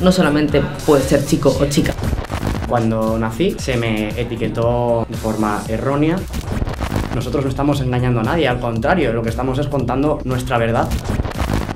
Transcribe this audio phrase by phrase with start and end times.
[0.00, 1.92] No solamente puede ser chico o chica.
[2.68, 6.16] Cuando nací se me etiquetó de forma errónea.
[7.14, 10.88] Nosotros no estamos engañando a nadie, al contrario, lo que estamos es contando nuestra verdad.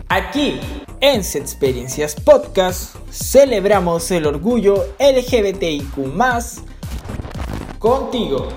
[0.09, 0.61] Aquí,
[1.01, 5.97] en Experiencias Podcast, celebramos el orgullo LGBTIQ
[7.79, 8.49] contigo.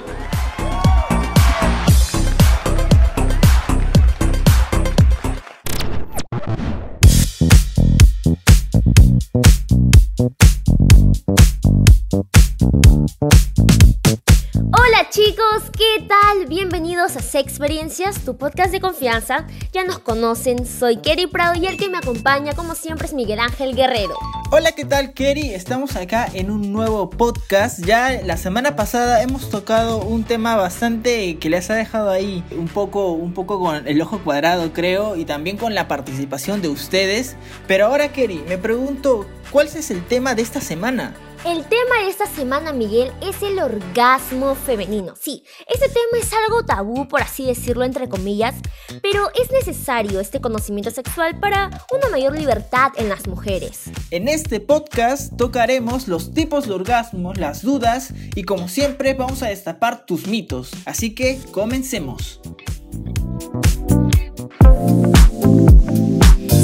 [15.16, 16.46] Chicos, ¿qué tal?
[16.48, 19.48] Bienvenidos a Sex Experiencias, tu podcast de confianza.
[19.72, 23.40] Ya nos conocen, soy Kerry Prado y el que me acompaña como siempre es Miguel
[23.40, 24.18] Ángel Guerrero.
[24.52, 25.54] Hola, ¿qué tal Kerry?
[25.54, 27.80] Estamos acá en un nuevo podcast.
[27.86, 32.68] Ya la semana pasada hemos tocado un tema bastante que les ha dejado ahí un
[32.68, 37.38] poco, un poco con el ojo cuadrado creo y también con la participación de ustedes.
[37.70, 41.16] Pero ahora Kerry, me pregunto, ¿cuál es el tema de esta semana?
[41.46, 45.14] El tema de esta semana, Miguel, es el orgasmo femenino.
[45.16, 48.56] Sí, este tema es algo tabú, por así decirlo, entre comillas,
[49.04, 53.84] pero es necesario este conocimiento sexual para una mayor libertad en las mujeres.
[54.10, 59.50] En este podcast tocaremos los tipos de orgasmos, las dudas y como siempre vamos a
[59.50, 60.72] destapar tus mitos.
[60.86, 62.42] Así que comencemos.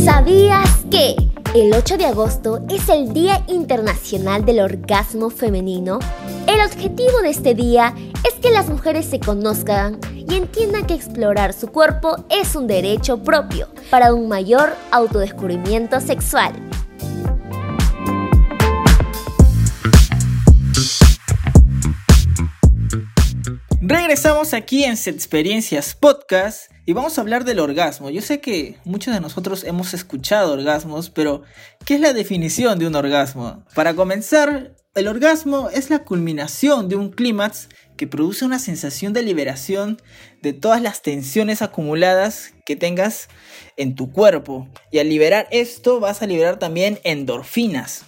[0.04, 6.00] ¿Sabías que el 8 de agosto es el Día Internacional del Orgasmo Femenino?
[6.48, 7.94] El objetivo de este día
[8.26, 13.22] es que las mujeres se conozcan y entiendan que explorar su cuerpo es un derecho
[13.22, 16.54] propio para un mayor autodescubrimiento sexual.
[23.82, 28.10] Regresamos aquí en Experiencias Podcast y vamos a hablar del orgasmo.
[28.10, 31.44] Yo sé que muchos de nosotros hemos escuchado orgasmos, pero
[31.86, 33.64] ¿qué es la definición de un orgasmo?
[33.74, 39.22] Para comenzar, el orgasmo es la culminación de un clímax que produce una sensación de
[39.22, 40.02] liberación
[40.42, 43.30] de todas las tensiones acumuladas que tengas
[43.78, 44.68] en tu cuerpo.
[44.92, 48.04] Y al liberar esto vas a liberar también endorfinas.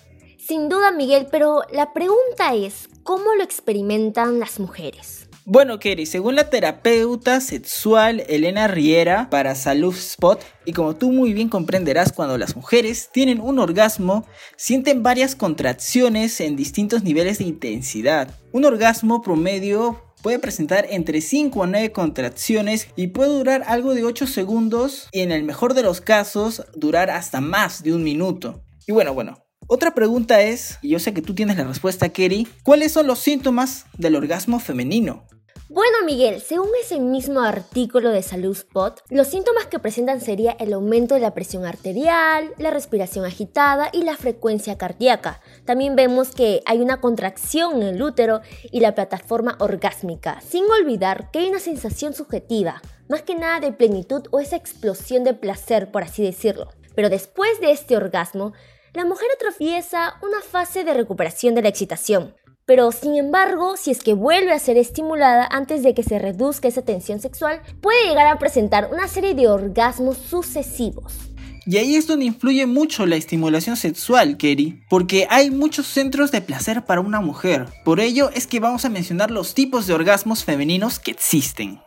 [0.46, 5.30] Sin duda, Miguel, pero la pregunta es, ¿cómo lo experimentan las mujeres?
[5.46, 11.34] Bueno, Kerry, según la terapeuta sexual Elena Riera para Salud Spot, y como tú muy
[11.34, 17.44] bien comprenderás, cuando las mujeres tienen un orgasmo, sienten varias contracciones en distintos niveles de
[17.44, 18.34] intensidad.
[18.54, 24.06] Un orgasmo promedio puede presentar entre 5 a 9 contracciones y puede durar algo de
[24.06, 28.64] 8 segundos y en el mejor de los casos durar hasta más de un minuto.
[28.88, 32.48] Y bueno, bueno, otra pregunta es, y yo sé que tú tienes la respuesta, Kerry,
[32.64, 35.26] ¿cuáles son los síntomas del orgasmo femenino?
[35.70, 40.74] Bueno, Miguel, según ese mismo artículo de Salud Spot, los síntomas que presentan sería el
[40.74, 45.42] aumento de la presión arterial, la respiración agitada y la frecuencia cardíaca.
[45.64, 48.42] También vemos que hay una contracción en el útero
[48.72, 53.72] y la plataforma orgásmica, sin olvidar que hay una sensación subjetiva, más que nada de
[53.72, 56.72] plenitud o esa explosión de placer, por así decirlo.
[56.94, 58.52] Pero después de este orgasmo,
[58.94, 62.36] la mujer atrofiesa una fase de recuperación de la excitación,
[62.66, 66.68] pero sin embargo, si es que vuelve a ser estimulada antes de que se reduzca
[66.68, 71.14] esa tensión sexual, puede llegar a presentar una serie de orgasmos sucesivos.
[71.66, 76.42] Y ahí es donde influye mucho la estimulación sexual, Kerry, porque hay muchos centros de
[76.42, 77.68] placer para una mujer.
[77.86, 81.80] Por ello es que vamos a mencionar los tipos de orgasmos femeninos que existen.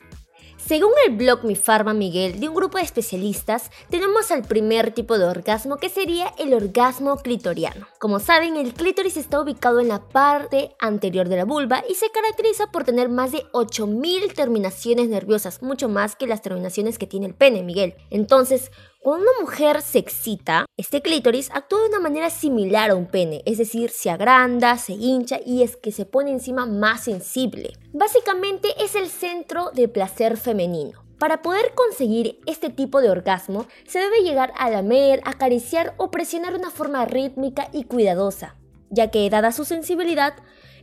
[0.66, 5.16] Según el blog Mi Farma Miguel, de un grupo de especialistas, tenemos al primer tipo
[5.16, 7.86] de orgasmo que sería el orgasmo clitoriano.
[8.00, 12.10] Como saben, el clítoris está ubicado en la parte anterior de la vulva y se
[12.10, 17.26] caracteriza por tener más de 8000 terminaciones nerviosas, mucho más que las terminaciones que tiene
[17.26, 17.94] el pene, Miguel.
[18.10, 18.72] Entonces,
[19.06, 23.40] cuando una mujer se excita, este clítoris actúa de una manera similar a un pene,
[23.46, 27.74] es decir, se agranda, se hincha y es que se pone encima más sensible.
[27.92, 31.04] Básicamente es el centro de placer femenino.
[31.20, 36.54] Para poder conseguir este tipo de orgasmo, se debe llegar a lamer, acariciar o presionar
[36.54, 38.56] de una forma rítmica y cuidadosa,
[38.90, 40.34] ya que dada su sensibilidad,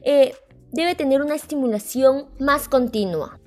[0.02, 0.34] eh,
[0.72, 3.42] debe tener una estimulación más continua.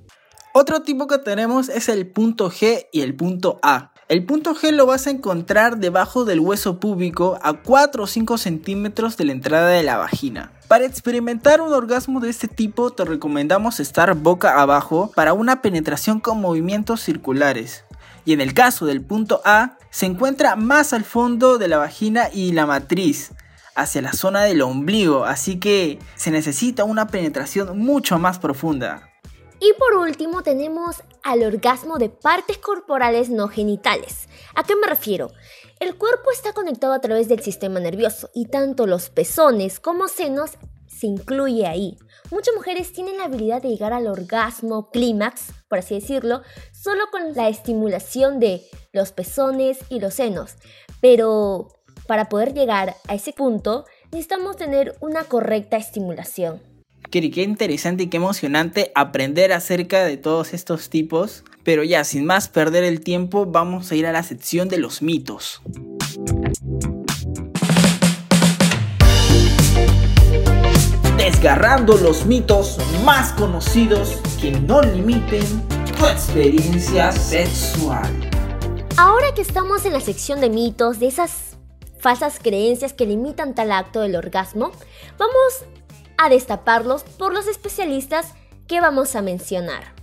[0.53, 3.95] Otro tipo que tenemos es el punto G y el punto A.
[4.09, 8.39] El punto G lo vas a encontrar debajo del hueso púbico a 4 o 5
[8.39, 10.53] centímetros de la entrada de la vagina.
[10.69, 16.21] Para experimentar un orgasmo de este tipo te recomendamos estar boca abajo para una penetración
[16.21, 17.83] con movimientos circulares.
[18.25, 22.29] Y en el caso del punto A, se encuentra más al fondo de la vagina
[22.33, 23.33] y la matriz,
[23.75, 29.11] hacia la zona del ombligo, así que se necesita una penetración mucho más profunda.
[29.59, 34.29] Y por último tenemos al orgasmo de partes corporales no genitales.
[34.55, 35.33] ¿A qué me refiero?
[35.81, 40.53] El cuerpo está conectado a través del sistema nervioso y tanto los pezones como senos
[40.87, 41.99] se incluye ahí.
[42.31, 46.43] Muchas mujeres tienen la habilidad de llegar al orgasmo clímax, por así decirlo,
[46.73, 48.63] solo con la estimulación de
[48.93, 50.55] los pezones y los senos.
[51.01, 51.69] Pero
[52.07, 56.76] para poder llegar a ese punto, necesitamos tener una correcta estimulación.
[57.11, 61.45] Qué, qué interesante y qué emocionante aprender acerca de todos estos tipos.
[61.63, 65.03] Pero ya, sin más perder el tiempo, vamos a ir a la sección de los
[65.03, 65.63] mitos.
[71.17, 75.45] Desgarrando los mitos más conocidos que no limiten
[75.97, 78.31] tu experiencia sexual.
[78.97, 81.57] Ahora que estamos en la sección de mitos, de esas
[81.99, 84.73] falsas creencias que limitan tal acto del orgasmo,
[85.19, 85.65] vamos
[86.19, 88.35] a destaparlos por los especialistas
[88.67, 89.95] que vamos a mencionar.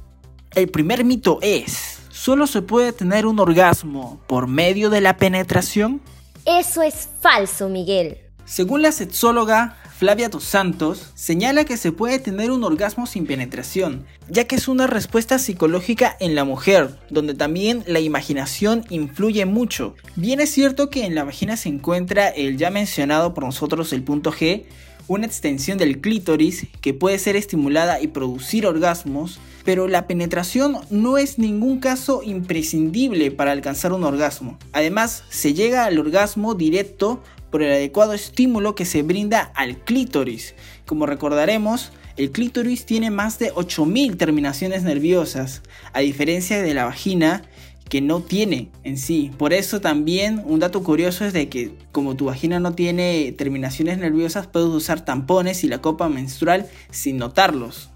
[0.56, 6.02] El primer mito es, ¿solo se puede tener un orgasmo por medio de la penetración?
[6.46, 8.18] Eso es falso, Miguel.
[8.46, 14.06] Según la sexóloga Flavia Dos Santos, señala que se puede tener un orgasmo sin penetración,
[14.28, 19.96] ya que es una respuesta psicológica en la mujer, donde también la imaginación influye mucho.
[20.16, 24.04] Bien es cierto que en la vagina se encuentra el ya mencionado por nosotros el
[24.04, 24.64] punto G,
[25.08, 31.18] una extensión del clítoris que puede ser estimulada y producir orgasmos, pero la penetración no
[31.18, 34.58] es ningún caso imprescindible para alcanzar un orgasmo.
[34.72, 37.22] Además, se llega al orgasmo directo
[37.54, 40.56] por el adecuado estímulo que se brinda al clítoris.
[40.88, 45.62] Como recordaremos, el clítoris tiene más de 8000 terminaciones nerviosas,
[45.94, 47.44] a diferencia de la vagina
[47.88, 49.30] que no tiene en sí.
[49.38, 54.00] Por eso también un dato curioso es de que como tu vagina no tiene terminaciones
[54.00, 57.92] nerviosas, puedes usar tampones y la copa menstrual sin notarlos.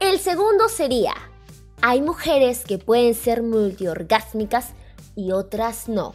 [0.00, 1.14] El segundo sería,
[1.80, 4.74] hay mujeres que pueden ser multiorgásmicas
[5.16, 6.12] y otras no.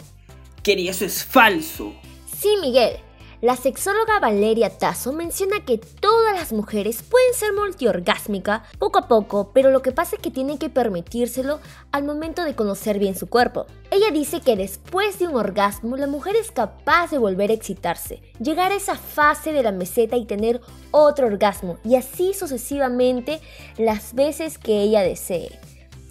[0.62, 1.96] Keri, eso es falso.
[2.40, 2.98] Sí, Miguel.
[3.42, 9.52] La sexóloga Valeria Tasso menciona que todas las mujeres pueden ser multiorgásmicas poco a poco,
[9.56, 11.60] pero lo que pasa es que tienen que permitírselo
[11.92, 13.66] al momento de conocer bien su cuerpo.
[13.90, 18.22] Ella dice que después de un orgasmo la mujer es capaz de volver a excitarse,
[18.40, 20.62] llegar a esa fase de la meseta y tener
[20.92, 23.42] otro orgasmo, y así sucesivamente
[23.80, 25.58] las veces que ella desee.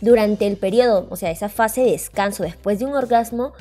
[0.00, 3.52] Durante el periodo, o sea, esa fase de descanso después de un orgasmo,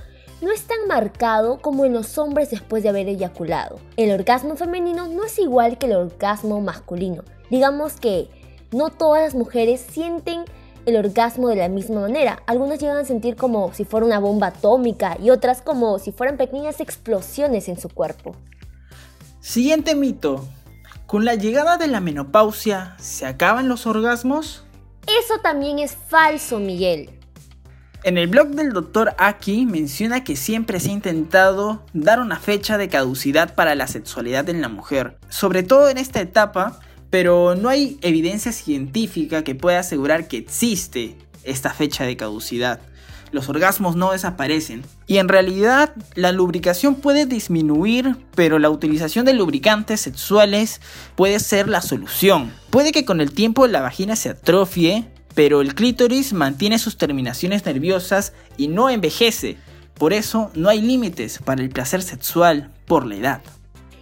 [0.41, 3.79] no es tan marcado como en los hombres después de haber eyaculado.
[3.97, 7.23] El orgasmo femenino no es igual que el orgasmo masculino.
[7.49, 8.29] Digamos que
[8.71, 10.45] no todas las mujeres sienten
[10.85, 12.43] el orgasmo de la misma manera.
[12.45, 16.37] Algunas llegan a sentir como si fuera una bomba atómica y otras como si fueran
[16.37, 18.35] pequeñas explosiones en su cuerpo.
[19.39, 20.47] Siguiente mito.
[21.07, 24.63] ¿Con la llegada de la menopausia se acaban los orgasmos?
[25.07, 27.19] Eso también es falso, Miguel.
[28.05, 29.15] En el blog del Dr.
[29.17, 34.47] Aki menciona que siempre se ha intentado dar una fecha de caducidad para la sexualidad
[34.47, 36.79] en la mujer, sobre todo en esta etapa,
[37.09, 42.79] pero no hay evidencia científica que pueda asegurar que existe esta fecha de caducidad.
[43.31, 44.83] Los orgasmos no desaparecen.
[45.07, 50.79] Y en realidad la lubricación puede disminuir, pero la utilización de lubricantes sexuales
[51.15, 52.53] puede ser la solución.
[52.69, 57.65] Puede que con el tiempo la vagina se atrofie, pero el clítoris mantiene sus terminaciones
[57.65, 59.57] nerviosas y no envejece.
[59.93, 63.41] Por eso no hay límites para el placer sexual por la edad.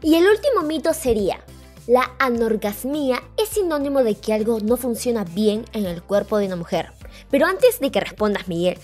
[0.02, 1.44] Y el último mito sería,
[1.88, 6.56] la anorgasmía es sinónimo de que algo no funciona bien en el cuerpo de una
[6.56, 6.92] mujer.
[7.30, 8.78] Pero antes de que respondas, Miguel,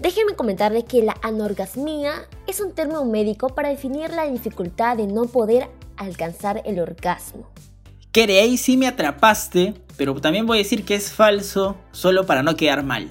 [0.00, 5.24] déjenme comentarles que la anorgasmía es un término médico para definir la dificultad de no
[5.24, 7.50] poder alcanzar el orgasmo.
[8.20, 12.56] Ahí sí me atrapaste, pero también voy a decir que es falso solo para no
[12.56, 13.08] quedar mal.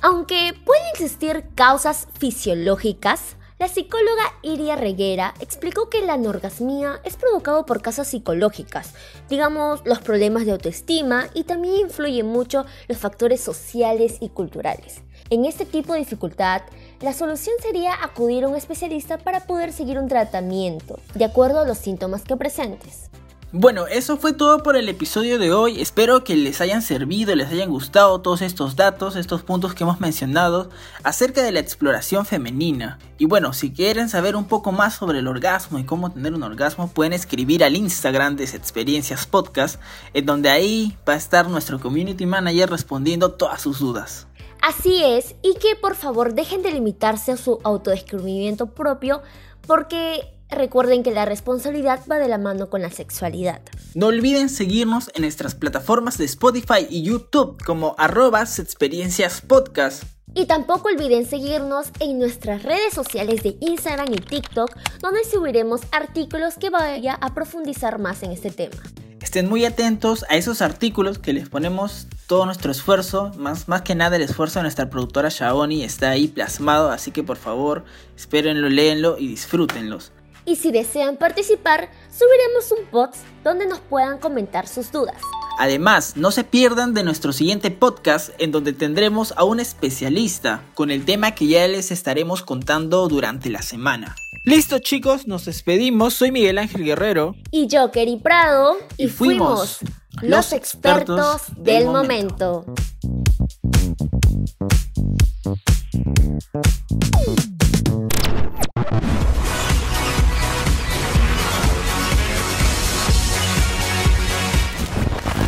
[0.00, 7.66] Aunque pueden existir causas fisiológicas, la psicóloga Iria Reguera explicó que la anorgasmía es provocado
[7.66, 8.94] por causas psicológicas,
[9.28, 15.02] digamos los problemas de autoestima y también influyen mucho los factores sociales y culturales.
[15.28, 16.62] En este tipo de dificultad,
[17.02, 21.66] la solución sería acudir a un especialista para poder seguir un tratamiento, de acuerdo a
[21.66, 23.10] los síntomas que presentes.
[23.54, 25.78] Bueno, eso fue todo por el episodio de hoy.
[25.78, 30.00] Espero que les hayan servido, les hayan gustado todos estos datos, estos puntos que hemos
[30.00, 30.70] mencionado
[31.04, 32.98] acerca de la exploración femenina.
[33.18, 36.44] Y bueno, si quieren saber un poco más sobre el orgasmo y cómo tener un
[36.44, 39.78] orgasmo, pueden escribir al Instagram de Experiencias Podcast,
[40.14, 44.28] en donde ahí va a estar nuestro community manager respondiendo todas sus dudas.
[44.62, 49.20] Así es, y que por favor dejen de limitarse a su autodescubrimiento propio,
[49.66, 53.62] porque Recuerden que la responsabilidad va de la mano con la sexualidad.
[53.94, 60.04] No olviden seguirnos en nuestras plataformas de Spotify y YouTube como arrobas experiencias podcast.
[60.34, 66.54] Y tampoco olviden seguirnos en nuestras redes sociales de Instagram y TikTok, donde subiremos artículos
[66.54, 68.76] que vaya a profundizar más en este tema.
[69.20, 73.94] Estén muy atentos a esos artículos que les ponemos todo nuestro esfuerzo, más, más que
[73.94, 77.84] nada el esfuerzo de nuestra productora Shaoni está ahí plasmado, así que por favor,
[78.16, 80.12] espérenlo, léenlo y disfrútenlos.
[80.44, 85.20] Y si desean participar, subiremos un post donde nos puedan comentar sus dudas.
[85.58, 90.90] Además, no se pierdan de nuestro siguiente podcast en donde tendremos a un especialista con
[90.90, 94.16] el tema que ya les estaremos contando durante la semana.
[94.44, 96.14] Listo chicos, nos despedimos.
[96.14, 97.36] Soy Miguel Ángel Guerrero.
[97.52, 98.76] Y yo, Keri Prado.
[98.96, 99.78] Y, fuimos,
[100.20, 102.64] los expertos, del momento.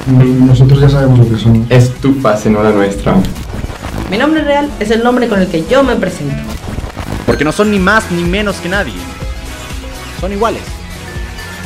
[0.06, 1.66] Nosotros ya sabemos lo que son.
[1.70, 3.16] Es tu fase, no la nuestra.
[4.10, 6.36] Mi nombre real es el nombre con el que yo me presento.
[7.26, 8.92] Porque no son ni más ni menos que nadie.
[10.20, 10.62] Son iguales.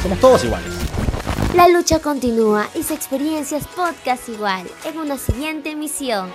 [0.03, 0.73] Somos todos iguales.
[1.55, 6.29] La lucha continúa y su experiencia es podcast igual en una siguiente emisión.